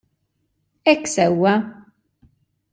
Hekk 0.87 1.05
sewwa! 1.15 1.53